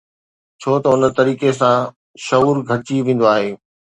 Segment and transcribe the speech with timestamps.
[0.61, 1.77] ڇو ته ان طريقي سان
[2.25, 3.49] شعور گهٽجي ويندو آهي